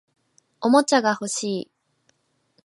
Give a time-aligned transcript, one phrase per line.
[0.61, 1.71] おもちゃが欲しい